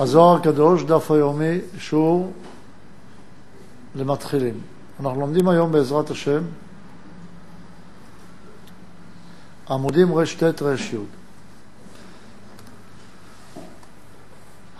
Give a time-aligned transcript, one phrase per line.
[0.00, 2.32] הזוהר הקדוש, דף היומי, שיעור
[3.94, 4.60] למתחילים.
[5.00, 6.42] אנחנו לומדים היום בעזרת השם
[9.70, 10.96] עמודים רט ר"י.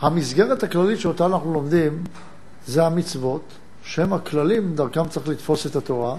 [0.00, 2.04] המסגרת הכללית שאותה אנחנו לומדים
[2.66, 3.42] זה המצוות,
[3.84, 6.16] שהם הכללים, דרכם צריך לתפוס את התורה.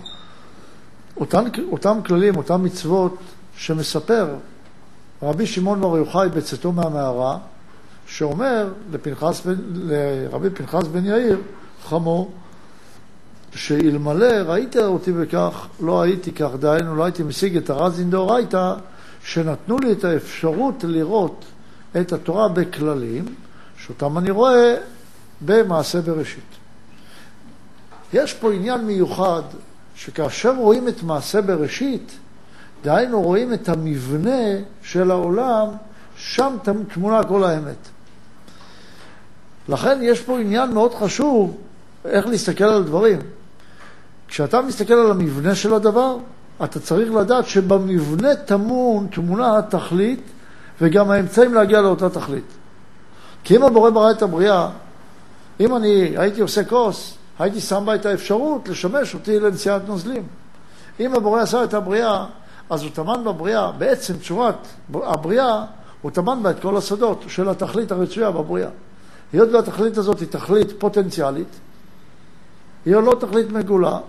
[1.18, 3.18] אותם, אותם כללים, אותם מצוות
[3.58, 4.36] שמספר
[5.24, 7.38] רבי שמעון בר יוחאי בצאתו מהמערה,
[8.08, 11.42] שאומר לפנחס, לרבי פנחס בן יאיר,
[11.84, 12.30] חמו,
[13.56, 18.74] שאלמלא ראית אותי בכך, לא הייתי כך, דהיינו, לא הייתי משיג את הרזין דאורייתא,
[19.24, 21.46] שנתנו לי את האפשרות לראות
[22.02, 23.26] את התורה בכללים,
[23.78, 24.76] שאותם אני רואה
[25.42, 26.56] במעשה בראשית.
[28.14, 29.42] יש פה עניין מיוחד,
[29.96, 32.12] שכאשר רואים את מעשה בראשית,
[32.84, 34.42] דהיינו רואים את המבנה
[34.84, 35.68] של העולם,
[36.18, 36.56] שם
[36.94, 37.95] תמונה כל האמת.
[39.70, 41.58] לכן יש פה עניין מאוד חשוב
[42.06, 43.20] איך להסתכל על דברים.
[44.28, 46.18] כשאתה מסתכל על המבנה של הדבר,
[46.64, 50.22] אתה צריך לדעת שבמבנה טמון, תמונה התכלית
[50.82, 52.46] וגם האמצעים להגיע לאותה תכלית.
[53.44, 54.70] כי אם הבורא ברא את הבריאה,
[55.60, 60.24] אם אני הייתי עושה כוס, הייתי שם בה את האפשרות לשמש אותי לנשיאת נוזלים.
[61.00, 62.26] אם הבורא עשה את הבריאה,
[62.70, 65.66] אז הוא טמן בבריאה, בעצם צורת הבריאה,
[66.02, 68.70] הוא טמן בה את כל הסודות של התכלית הרצויה בבריאה.
[69.36, 71.48] היות והתכלית הזאת היא תכלית פוטנציאלית,
[72.86, 74.00] היא לא תכלית מגולה,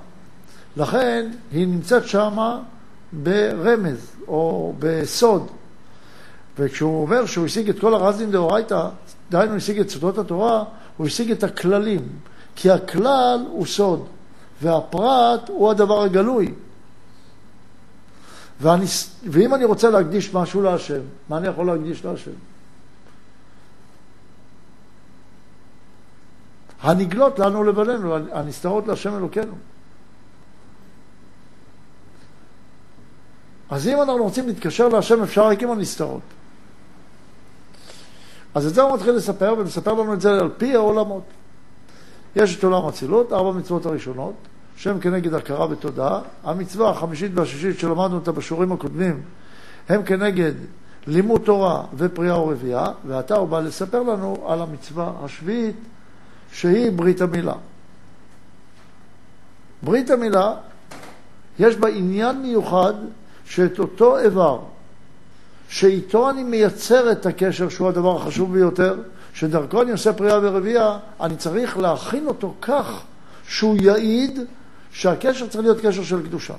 [0.76, 2.60] לכן היא נמצאת שמה
[3.12, 5.46] ברמז או בסוד.
[6.58, 8.88] וכשהוא אומר שהוא השיג את כל הרזים דאורייתא,
[9.30, 10.64] דהיינו השיג את סודות התורה,
[10.96, 12.08] הוא השיג את הכללים.
[12.56, 14.06] כי הכלל הוא סוד,
[14.62, 16.54] והפרט הוא הדבר הגלוי.
[18.60, 18.86] ואני,
[19.30, 22.30] ואם אני רוצה להקדיש משהו להשם, מה אני יכול להקדיש להשם?
[26.82, 29.52] הנגלות לנו לבנינו, הנסתרות להשם אלוקינו.
[33.70, 36.20] אז אם אנחנו רוצים להתקשר להשם, אפשר רק עם הנסתרות.
[38.54, 41.22] אז את זה הוא מתחיל לספר, ומספר לנו את זה על פי העולמות.
[42.36, 44.34] יש את עולם אצילות, ארבע מצוות הראשונות,
[44.76, 46.20] שהן כנגד הכרה ותודעה.
[46.44, 49.22] המצווה החמישית והשישית שלמדנו אותה בשיעורים הקודמים,
[49.88, 50.52] הם כנגד
[51.06, 55.76] לימוד תורה ופריאה ורבייה, ועתה הוא בא לספר לנו על המצווה השביעית,
[56.52, 57.54] שהיא ברית המילה.
[59.82, 60.54] ברית המילה,
[61.58, 62.94] יש בה עניין מיוחד
[63.44, 64.60] שאת אותו איבר
[65.68, 69.02] שאיתו אני מייצר את הקשר, שהוא הדבר החשוב ביותר,
[69.34, 73.02] שדרכו אני עושה פריאה ורבייה, אני צריך להכין אותו כך
[73.48, 74.40] שהוא יעיד
[74.92, 76.54] שהקשר צריך להיות קשר של קדושה.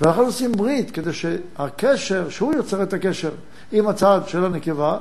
[0.00, 3.30] ואנחנו עושים ברית כדי שהקשר, שהוא יוצר את הקשר
[3.72, 4.98] עם הצד של הנקבה,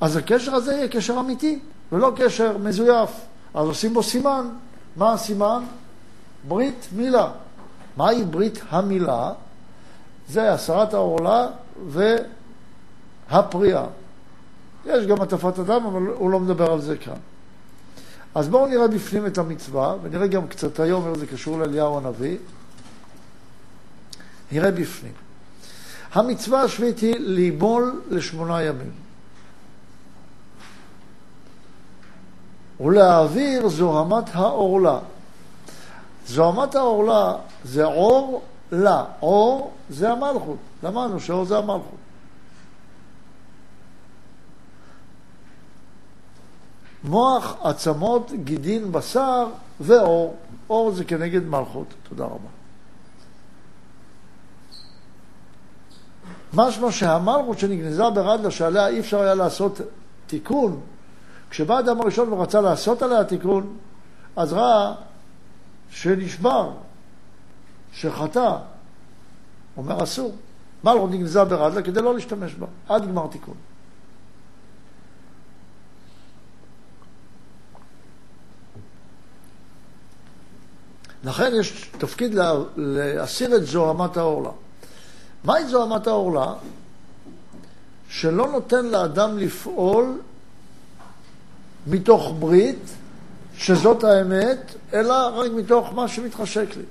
[0.00, 1.58] אז הקשר הזה יהיה קשר אמיתי,
[1.92, 3.10] ולא קשר מזויף.
[3.54, 4.48] אז עושים בו סימן.
[4.96, 5.64] מה הסימן?
[6.48, 7.30] ברית מילה.
[7.96, 9.32] מהי ברית המילה?
[10.28, 11.46] זה הסרת העורלה
[13.30, 13.86] והפריאה.
[14.86, 17.16] יש גם הטפת אדם, אבל הוא לא מדבר על זה כאן.
[18.34, 22.36] אז בואו נראה בפנים את המצווה, ונראה גם קצת היום איך זה קשור לאליהו הנביא.
[24.52, 25.12] נראה בפנים.
[26.12, 29.01] המצווה השביעית היא ליבול לשמונה ימים.
[32.82, 34.98] ולהעביר זוהמת העורלה.
[36.26, 39.04] זוהמת העורלה זה עור לה.
[39.20, 40.56] עור זה המלכות.
[40.82, 42.02] למדנו שעור זה המלכות.
[47.04, 49.46] מוח, עצמות, גידין, בשר
[49.80, 50.36] ואור.
[50.70, 51.86] אור זה כנגד מלכות.
[52.08, 52.48] תודה רבה.
[56.54, 59.80] משמע שהמלכות שנגנזה ברדלה, שעליה אי אפשר היה לעשות
[60.26, 60.80] תיקון,
[61.52, 63.76] כשבא האדם הראשון ורצה לעשות עליה תיקון,
[64.36, 64.94] אז ראה
[65.90, 66.70] שנשבר,
[67.92, 68.56] שחטא.
[69.76, 70.36] אומר אסור.
[70.84, 73.54] מלכות נגנזה ברדלה כדי לא להשתמש בה, עד גמר תיקון.
[81.24, 84.50] לכן יש תפקיד לה, להסיר את זוהמת העורלה.
[85.44, 86.54] מהי זוהמת העורלה?
[88.08, 90.20] שלא נותן לאדם לפעול
[91.86, 92.94] מתוך ברית,
[93.56, 96.82] שזאת האמת, אלא רק מתוך מה שמתחשק לי.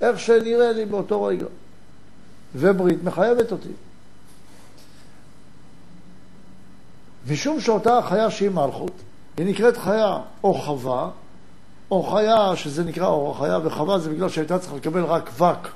[0.00, 1.46] איך שנראה לי באותו רגע.
[2.54, 3.68] וברית מחייבת אותי.
[7.30, 8.92] משום שאותה חיה שהיא מלכות,
[9.36, 11.10] היא נקראת חיה או חווה,
[11.90, 15.68] או חיה, שזה נקרא אור החיה, וחווה זה בגלל שהייתה צריכה לקבל רק וק,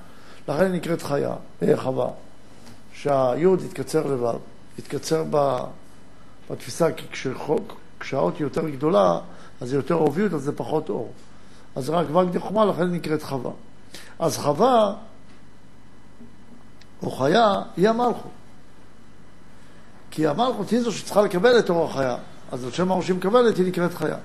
[0.48, 2.08] לכן היא נקראת חיה, אה, חווה.
[2.92, 4.38] שהיוד יתקצר לבב,
[4.78, 5.24] יתקצר
[6.50, 7.06] בתפיסה, כי
[8.00, 9.18] כשהאות היא יותר גדולה,
[9.60, 11.12] אז זה יותר אורביות, אז זה פחות אור.
[11.76, 13.50] אז רק וגדי חומה, לכן נקראת חווה.
[14.18, 14.94] אז חווה,
[17.02, 18.30] או חיה, היא המלכות.
[20.10, 22.16] כי המלכות היא זו שצריכה לקבל את אור החיה.
[22.52, 24.16] אז על שם האור שהיא מקבלת, היא נקראת חיה.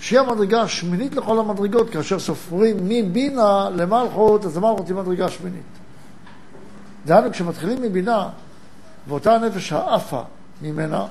[0.00, 5.62] שהיא המדרגה השמינית לכל המדרגות, כאשר סופרים מבינה למלכות, אז המלכות היא מדרגה שמינית.
[7.06, 8.28] דהיינו, כשמתחילים מבינה,
[9.08, 10.22] ואותה הנפש העפה
[10.62, 11.06] ממנה,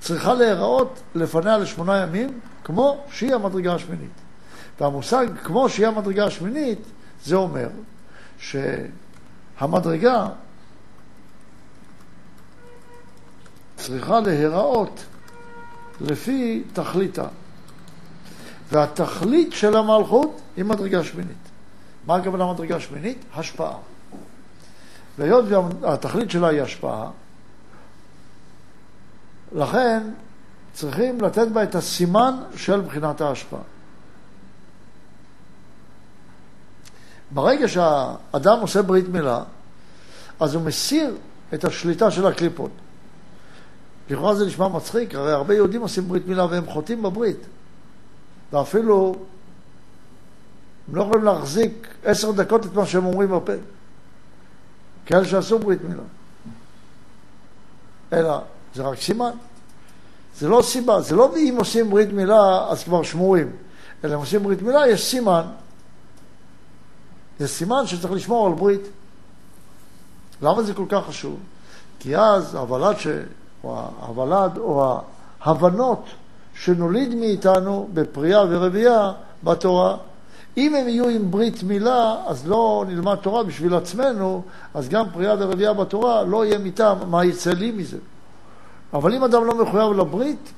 [0.00, 4.10] צריכה להיראות לפניה לשמונה ימים, כמו שהיא המדרגה השמינית.
[4.80, 6.78] והמושג כמו שהיא המדרגה השמינית,
[7.24, 7.68] זה אומר
[9.58, 10.28] שהמדרגה
[13.76, 15.04] צריכה להיראות
[16.00, 17.26] לפי תכליתה.
[18.72, 21.36] והתכלית של המלכות היא מדרגה שמינית.
[22.06, 23.24] מה הכוונה מדרגה שמינית?
[23.34, 23.74] השפעה.
[25.18, 25.44] והיות
[25.80, 27.10] והתכלית שלה היא השפעה,
[29.52, 30.02] לכן
[30.72, 33.60] צריכים לתת בה את הסימן של בחינת ההשפעה.
[37.30, 39.42] ברגע שהאדם עושה ברית מילה,
[40.40, 41.16] אז הוא מסיר
[41.54, 42.70] את השליטה של הקליפות.
[44.10, 47.46] לכאורה זה נשמע מצחיק, הרי הרבה יהודים עושים ברית מילה והם חוטאים בברית.
[48.52, 49.16] ואפילו
[50.88, 53.52] הם לא יכולים להחזיק עשר דקות את מה שהם אומרים בפה.
[55.08, 56.02] כאלה שעשו ברית מילה.
[58.12, 58.38] אלא
[58.74, 59.30] זה רק סימן.
[60.36, 63.52] זה לא סיבה, זה לא אם עושים ברית מילה אז כבר שמורים,
[64.04, 65.42] אלא אם עושים ברית מילה יש סימן.
[67.38, 68.80] זה סימן שצריך לשמור על ברית.
[70.42, 71.38] למה זה כל כך חשוב?
[72.00, 73.06] כי אז הוולד, ש...
[73.64, 75.00] או הוולד או
[75.40, 76.04] ההבנות
[76.54, 79.12] שנוליד מאיתנו בפריאה ורבייה
[79.44, 79.96] בתורה,
[80.58, 84.42] אם הם יהיו עם ברית מילה, אז לא נלמד תורה בשביל עצמנו,
[84.74, 87.98] אז גם פריאה ורבייה בתורה לא יהיה מטעם מה יצא לי מזה.
[88.92, 90.52] אבל אם אדם לא מחויב לברית,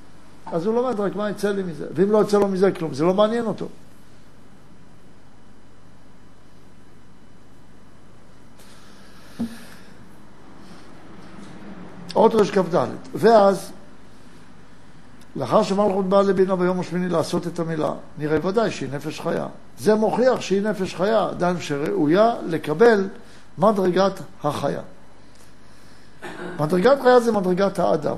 [0.46, 1.86] אז הוא לומד רק מה יצא לי מזה.
[1.94, 3.66] ואם לא יצא לו מזה כלום, זה לא מעניין אותו.
[12.14, 12.86] עוד רש כ"ד.
[13.14, 13.72] ואז,
[15.36, 19.46] לאחר שמלכות באה לבינה ביום השמיני לעשות את המילה, נראה ודאי שהיא נפש חיה.
[19.78, 23.08] זה מוכיח שהיא נפש חיה, אדם שראויה לקבל
[23.58, 24.80] מדרגת החיה.
[26.60, 28.16] מדרגת חיה זה מדרגת האדם,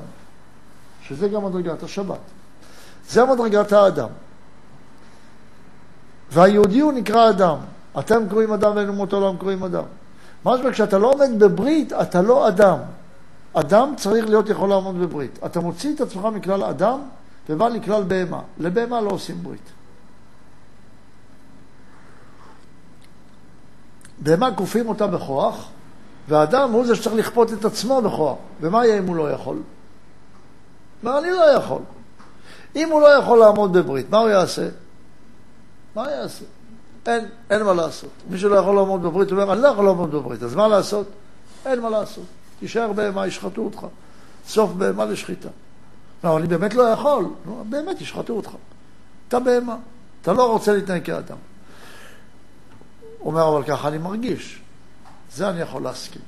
[1.03, 2.19] שזה גם מדרגת השבת.
[3.09, 4.09] זה מדרגת האדם.
[6.33, 7.57] והיהודי הוא נקרא אדם.
[7.99, 9.85] אתם קוראים אדם ואין אומות העולם קוראים אדם.
[10.45, 12.79] משמע, כשאתה לא עומד בברית, אתה לא אדם.
[13.53, 15.39] אדם צריך להיות יכול לעמוד בברית.
[15.47, 17.01] אתה מוציא את עצמך מכלל אדם
[17.49, 18.41] ובא לכלל בהמה.
[18.59, 19.71] לבהמה לא עושים ברית.
[24.19, 25.69] בהמה כופים אותה בכוח,
[26.29, 28.37] והאדם הוא זה שצריך לכפות את עצמו בכוח.
[28.61, 29.59] ומה יהיה אם הוא לא יכול?
[31.03, 31.83] מה אני לא יכול.
[32.77, 34.69] אם הוא לא יכול לעמוד בברית, מה הוא יעשה?
[35.95, 36.45] מה הוא יעשה?
[37.07, 38.11] אין, אין מה לעשות.
[38.31, 41.07] מי שלא יכול לעמוד בברית, הוא אומר, אני לא יכול לעמוד בברית, אז מה לעשות?
[41.67, 42.25] אין מה לעשות.
[42.63, 43.87] תישאר בהמה, ישחטו אותך.
[44.47, 45.49] סוף בהמה לשחיטה.
[46.25, 47.25] לא, אני באמת לא יכול.
[47.45, 48.51] נו, באמת ישחטו אותך.
[49.29, 49.77] אתה בהמה.
[50.23, 51.37] אתה לא רוצה להתנהג כאדם.
[53.21, 54.61] אומר, אבל ככה אני מרגיש.
[55.33, 56.23] זה אני יכול להסכים.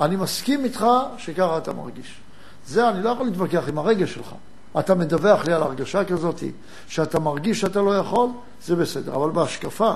[0.00, 0.86] אני מסכים איתך
[1.18, 2.20] שככה אתה מרגיש.
[2.66, 4.34] זה, אני לא יכול להתווכח עם הרגש שלך.
[4.78, 6.42] אתה מדווח לי על הרגשה כזאת,
[6.88, 8.28] שאתה מרגיש שאתה לא יכול,
[8.64, 9.14] זה בסדר.
[9.14, 9.92] אבל בהשקפה,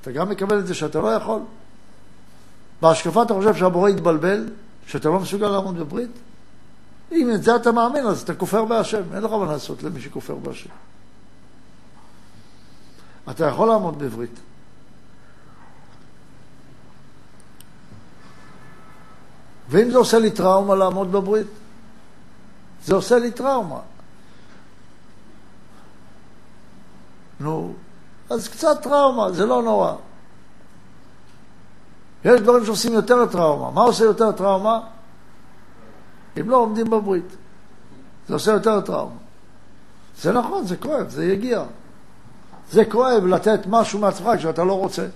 [0.00, 1.40] אתה גם מקבל את זה שאתה לא יכול?
[2.82, 4.48] בהשקפה אתה חושב שהבורא יתבלבל,
[4.86, 6.10] שאתה לא מסוגל לעמוד בברית?
[7.12, 9.02] אם את זה אתה מאמין, אז אתה כופר בהשם.
[9.14, 10.70] אין לך מה לעשות למי שכופר בהשם.
[13.30, 14.40] אתה יכול לעמוד בברית.
[19.68, 21.46] ואם זה עושה לי טראומה לעמוד בברית,
[22.84, 23.80] זה עושה לי טראומה.
[27.40, 27.74] נו,
[28.30, 29.92] אז קצת טראומה, זה לא נורא.
[32.26, 33.70] יש דברים שעושים יותר טראומה.
[33.70, 34.80] מה עושה יותר טראומה?
[36.40, 37.36] אם לא עומדים בברית.
[38.28, 39.16] זה עושה יותר טראומה.
[40.20, 41.64] זה נכון, זה כואב, זה יגיע.
[42.70, 45.06] זה כואב לתת משהו מעצמך כשאתה לא רוצה.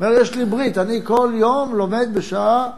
[0.00, 2.70] אומר, יש לי ברית, אני כל יום לומד בשעה...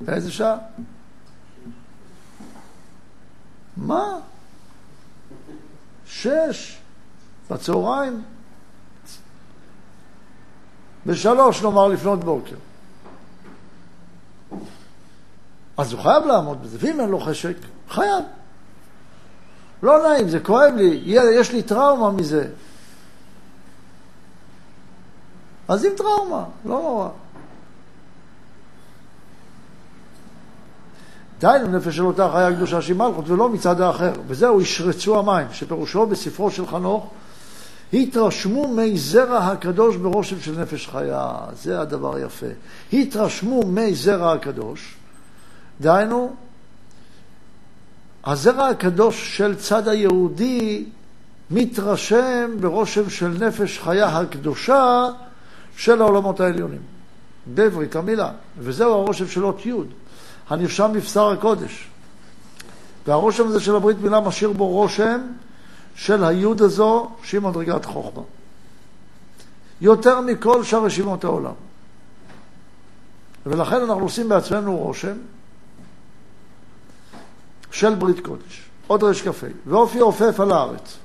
[0.00, 0.56] באיזה שעה?
[3.76, 4.18] מה?
[6.06, 6.78] שש
[7.50, 8.22] בצהריים?
[11.06, 12.56] בשלוש, נאמר, לפנות בוקר.
[15.76, 17.56] אז הוא חייב לעמוד בזה, ואם אין לו חשק,
[17.88, 18.24] חייב.
[19.82, 21.02] לא נעים, זה כואב לי,
[21.40, 22.48] יש לי טראומה מזה.
[25.68, 27.08] אז עם טראומה, לא נורא.
[31.40, 34.12] דהיינו נפש של אותה חיה קדושה שהיא מלכות ולא מצד האחר.
[34.26, 37.10] וזהו ישרצו המים, שפירושו בספרו של חנוך,
[37.92, 41.34] התרשמו מי זרע הקדוש ברושם של נפש חיה.
[41.62, 42.46] זה הדבר היפה.
[42.92, 44.94] התרשמו מי זרע הקדוש,
[45.80, 46.34] דהיינו,
[48.24, 50.84] הזרע הקדוש של צד היהודי
[51.50, 55.08] מתרשם ברושם של נפש חיה הקדושה
[55.76, 56.80] של העולמות העליונים.
[57.54, 58.30] בברית המילה.
[58.58, 59.72] וזהו הרושם של אות י',
[60.48, 61.88] הנרשם בבשר הקודש.
[63.06, 65.20] והרושם הזה של הברית מילה משאיר בו רושם
[65.94, 68.22] של היוד הזו, שהיא מדרגת חוכמה.
[69.80, 71.54] יותר מכל שאר רשימות העולם.
[73.46, 75.16] ולכן אנחנו עושים בעצמנו רושם
[77.70, 78.62] של ברית קודש.
[78.86, 79.46] עוד רש כ"ה.
[79.66, 80.96] ואופי יעופף על הארץ.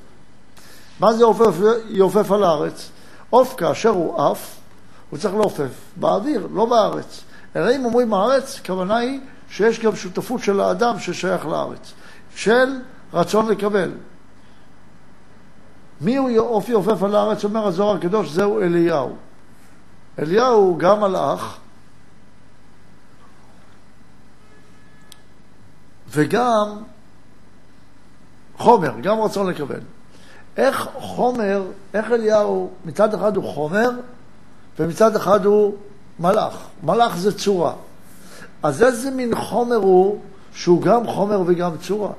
[0.99, 1.53] מה זה יעופף,
[1.89, 2.89] יעופף על הארץ?
[3.29, 4.55] עוף כאשר הוא עף,
[5.09, 7.21] הוא צריך לעופף באוויר, לא בארץ.
[7.55, 11.93] אלא אם אומרים הארץ, הכוונה היא שיש גם שותפות של האדם ששייך לארץ,
[12.35, 12.79] של
[13.13, 13.91] רצון לקבל.
[16.01, 17.43] מי הוא אופי עופף על הארץ?
[17.43, 19.15] אומר הזוהר הקדוש, זהו אליהו.
[20.19, 21.57] אליהו גם מלאך,
[26.09, 26.77] וגם
[28.57, 29.79] חומר, גם רצון לקבל.
[30.57, 33.89] איך חומר, איך אליהו, מצד אחד הוא חומר,
[34.79, 35.75] ומצד אחד הוא
[36.19, 36.57] מלאך.
[36.83, 37.73] מלאך זה צורה.
[38.63, 40.21] אז איזה מין חומר הוא,
[40.53, 42.11] שהוא גם חומר וגם צורה?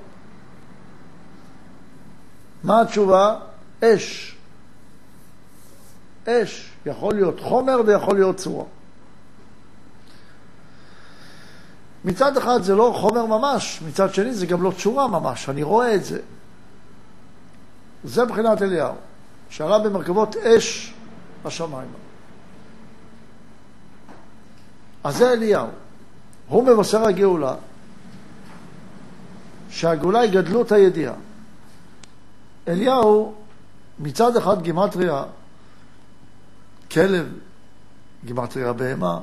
[2.64, 3.36] מה התשובה?
[3.84, 4.36] אש.
[6.26, 6.70] אש.
[6.86, 8.64] יכול להיות חומר ויכול להיות צורה.
[12.04, 15.94] מצד אחד זה לא חומר ממש, מצד שני זה גם לא צורה ממש, אני רואה
[15.94, 16.20] את זה.
[18.04, 18.94] זה מבחינת אליהו,
[19.50, 20.94] שעלה במרכבות אש
[21.44, 21.88] השמיים.
[25.04, 25.66] אז זה אליהו.
[26.48, 27.54] הוא מבשר הגאולה,
[29.70, 31.14] שהגאולה היא גדלות הידיעה.
[32.68, 33.34] אליהו,
[33.98, 35.24] מצד אחד גימטריה
[36.90, 37.32] כלב,
[38.24, 39.20] גימטריה בהמה,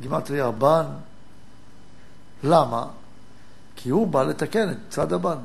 [0.00, 0.86] גימטריה בן.
[2.44, 2.86] למה?
[3.76, 5.38] כי הוא בא לתקן את צד הבן,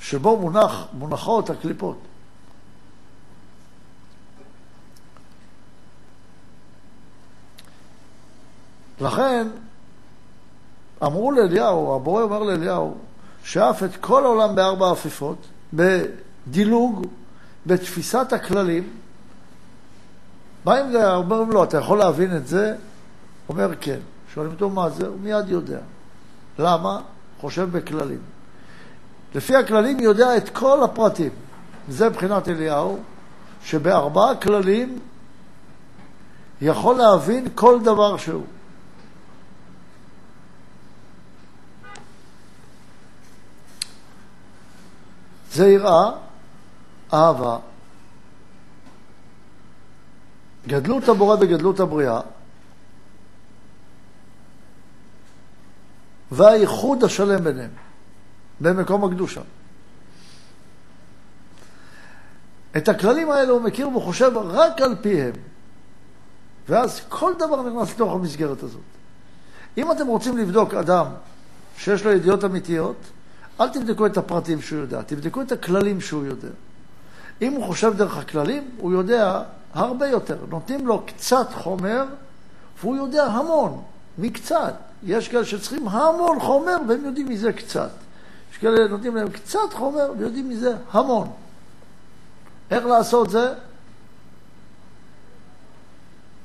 [0.00, 1.98] שבו מונח, מונחות הקליפות.
[9.00, 9.48] לכן
[11.02, 12.94] אמרו לאליהו, הבורא אומר לאליהו,
[13.44, 17.06] שאף את כל העולם בארבע עפיפות, בדילוג,
[17.66, 18.90] בתפיסת הכללים.
[20.64, 22.74] באים ואומרים לו, אתה יכול להבין את זה?
[23.48, 23.98] אומר כן.
[24.34, 25.78] שואלים אותו מה זה, הוא מיד יודע.
[26.58, 27.00] למה?
[27.40, 28.18] חושב בכללים.
[29.34, 31.30] לפי הכללים יודע את כל הפרטים.
[31.88, 32.98] זה מבחינת אליהו,
[33.64, 34.98] שבארבעה כללים
[36.60, 38.44] יכול להבין כל דבר שהוא.
[45.56, 46.10] זה יראה,
[47.12, 47.58] אהבה,
[50.66, 52.20] גדלות הבורא וגדלות הבריאה,
[56.30, 57.70] והייחוד השלם ביניהם,
[58.60, 59.40] במקום הקדושה.
[62.76, 65.32] את הכללים האלה הוא מכיר וחושב רק על פיהם.
[66.68, 68.80] ואז כל דבר נכנס לתוך המסגרת הזאת.
[69.78, 71.06] אם אתם רוצים לבדוק אדם
[71.78, 72.96] שיש לו ידיעות אמיתיות,
[73.60, 76.48] אל תבדקו את הפרטים שהוא יודע, תבדקו את הכללים שהוא יודע.
[77.42, 79.42] אם הוא חושב דרך הכללים, הוא יודע
[79.74, 80.36] הרבה יותר.
[80.48, 82.04] נותנים לו קצת חומר,
[82.80, 83.82] והוא יודע המון,
[84.18, 84.74] מקצת.
[85.02, 87.90] יש כאלה שצריכים המון חומר, והם יודעים מזה קצת.
[88.52, 91.30] יש כאלה נותנים להם קצת חומר, ויודעים מזה המון.
[92.70, 93.54] איך לעשות זה?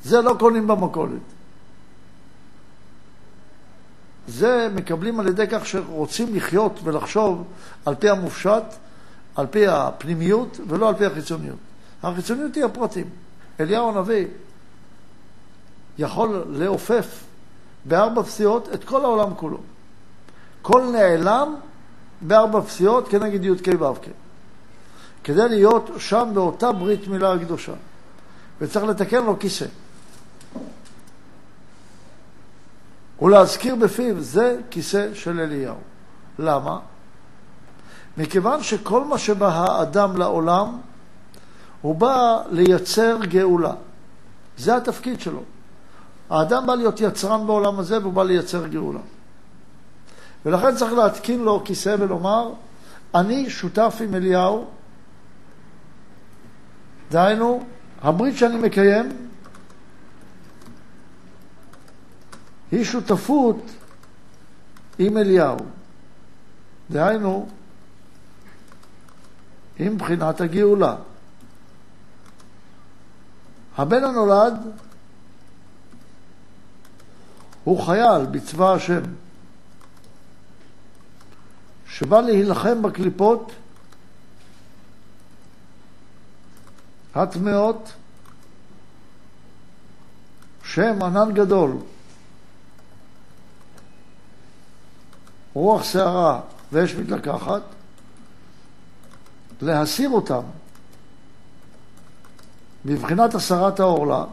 [0.04, 1.22] זה לא קונים במכולת.
[4.28, 7.44] זה מקבלים על ידי כך שרוצים לחיות ולחשוב
[7.86, 8.64] על פי המופשט,
[9.36, 11.58] על פי הפנימיות ולא על פי החיצוניות.
[12.04, 13.10] החיצוניות היא הפרטים.
[13.60, 14.26] אליהו הנביא
[15.98, 17.24] יכול לעופף
[17.86, 19.58] בארבע פסיעות את כל העולם כולו.
[20.62, 21.56] כל נעלם
[22.22, 24.06] בארבע פסיעות כנגד י"ק ו"ק.
[25.24, 27.74] כדי להיות שם באותה ברית מילה הקדושה.
[28.62, 29.66] וצריך לתקן לו כיסא.
[33.22, 35.76] ולהזכיר בפיו, זה כיסא של אליהו.
[36.40, 36.80] למה?
[38.18, 40.78] מכיוון שכל מה שבא האדם לעולם,
[41.82, 43.74] הוא בא לייצר גאולה.
[44.58, 45.44] זה התפקיד שלו.
[46.30, 49.00] האדם בא להיות יצרן בעולם הזה והוא בא לייצר גאולה.
[50.46, 52.52] ולכן צריך להתקין לו כיסא ולומר,
[53.16, 54.66] אני שותף עם אליהו,
[57.12, 57.64] דהיינו,
[58.02, 59.31] הברית שאני מקיים
[62.72, 63.72] היא שותפות
[65.00, 65.58] עם אליהו.
[66.92, 67.50] דהיינו,
[69.80, 70.96] עם בחינת הגאולה.
[73.78, 74.54] הבן הנולד
[77.64, 79.02] הוא חייל בצבא השם,
[81.88, 83.52] שבא להילחם בקליפות
[87.16, 87.94] הטמעות,
[90.64, 91.72] שם ענן גדול,
[95.54, 96.42] רוח שערה
[96.72, 97.62] ואש מתלקחת,
[99.62, 100.42] להסיר אותם
[102.86, 104.26] מבחינת הסרת העורלה,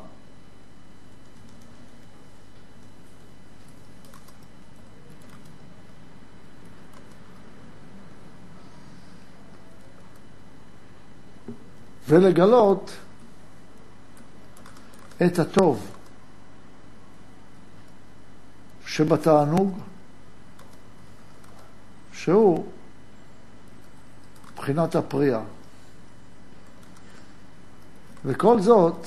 [12.09, 12.91] ולגלות
[15.27, 15.91] את הטוב
[18.87, 19.79] שבתענוג,
[22.23, 22.67] שהוא
[24.53, 25.41] מבחינת הפריאה.
[28.25, 29.07] וכל זאת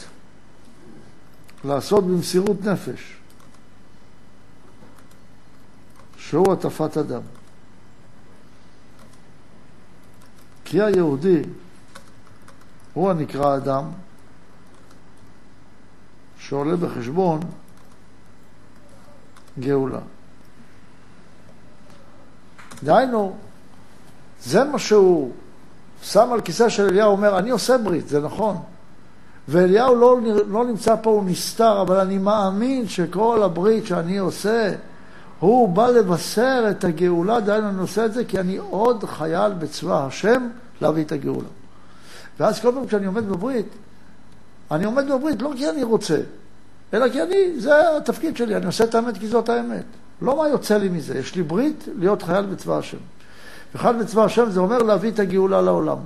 [1.64, 3.18] לעשות במסירות נפש,
[6.18, 7.22] שהוא הטפת אדם.
[10.66, 11.42] כי היהודי
[12.94, 13.92] הוא הנקרא אדם
[16.40, 17.40] שעולה בחשבון
[19.60, 20.00] גאולה.
[22.84, 23.36] דהיינו,
[24.44, 25.32] זה מה שהוא
[26.04, 28.58] שם על כיסא של אליהו, אומר, אני עושה ברית, זה נכון.
[29.48, 34.74] ואליהו לא, לא נמצא פה, הוא נסתר, אבל אני מאמין שכל הברית שאני עושה,
[35.40, 40.06] הוא בא לבשר את הגאולה, דהיינו אני עושה את זה כי אני עוד חייל בצבא
[40.06, 40.50] השם
[40.82, 41.48] להביא את הגאולה.
[42.40, 43.68] ואז כל פעם כשאני עומד בברית,
[44.72, 46.18] אני עומד בברית לא כי אני רוצה,
[46.94, 49.86] אלא כי אני, זה התפקיד שלי, אני עושה את האמת כי זאת האמת.
[50.22, 52.98] לא מה יוצא לי מזה, יש לי ברית להיות חייל בצבא השם.
[53.76, 55.98] וחייל בצבא השם זה אומר להביא את הגאולה לעולם.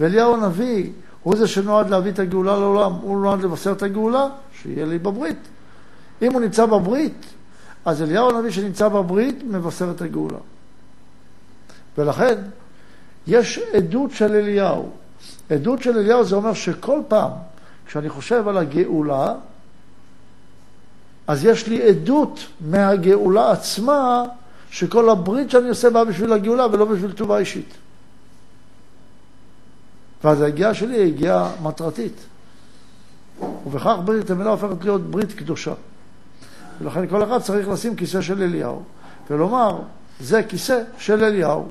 [0.00, 0.90] ואליהו הנביא
[1.22, 4.26] הוא זה שנועד להביא את הגאולה לעולם, הוא נועד לבשר את הגאולה,
[4.62, 5.38] שיהיה לי בברית.
[6.22, 7.26] אם הוא נמצא בברית,
[7.84, 10.38] אז אליהו הנביא שנמצא בברית מבשר את הגאולה.
[11.98, 12.34] ולכן,
[13.26, 14.90] יש עדות של אליהו.
[15.50, 17.30] עדות של אליהו זה אומר שכל פעם
[17.86, 19.34] כשאני חושב על הגאולה,
[21.26, 24.24] אז יש לי עדות מהגאולה עצמה,
[24.70, 27.74] שכל הברית שאני עושה באה בשביל הגאולה ולא בשביל טובה אישית.
[30.24, 32.16] ואז היגיעה שלי היא הגיעה מטרתית.
[33.66, 35.74] ובכך ברית המילה הופכת להיות ברית קדושה.
[36.80, 38.82] ולכן כל אחד צריך לשים כיסא של אליהו,
[39.30, 39.78] ולומר,
[40.20, 41.68] זה כיסא של אליהו.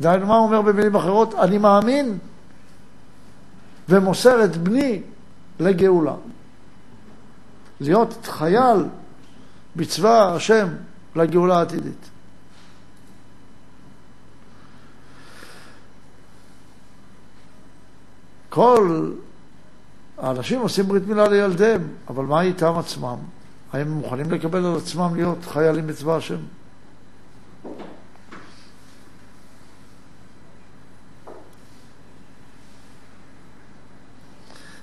[0.00, 1.34] דהיינו, מה הוא אומר במילים אחרות?
[1.34, 2.18] אני מאמין
[3.88, 5.02] ומוסר את בני
[5.60, 6.14] לגאולה.
[7.80, 8.84] להיות חייל
[9.76, 10.68] בצבא השם
[11.16, 12.10] לגאולה העתידית.
[18.48, 19.12] כל
[20.18, 23.16] האנשים עושים ברית מילה לילדיהם, אבל מה איתם עצמם?
[23.72, 26.38] האם הם מוכנים לקבל על עצמם להיות חיילים בצבא השם?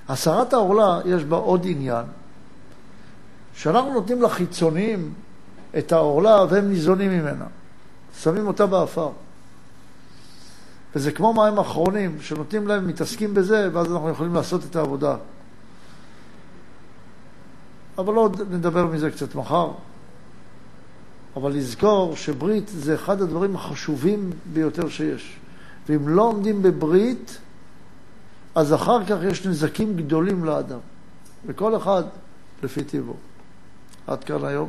[0.08, 2.04] הסרת העורלה יש בה עוד עניין,
[3.54, 5.12] שאנחנו נותנים לחיצוניים
[5.78, 7.46] את העורלה והם ניזונים ממנה.
[8.22, 9.10] שמים אותה באפר.
[10.94, 15.16] וזה כמו מים אחרונים, שנותנים להם, מתעסקים בזה, ואז אנחנו יכולים לעשות את העבודה.
[17.98, 19.70] אבל עוד נדבר מזה קצת מחר.
[21.36, 25.36] אבל לזכור שברית זה אחד הדברים החשובים ביותר שיש.
[25.88, 27.38] ואם לא עומדים בברית,
[28.56, 30.78] אז אחר כך יש נזקים גדולים לאדם.
[31.46, 32.02] וכל אחד
[32.62, 33.14] לפי טיבו.
[34.06, 34.68] עד כאן היום.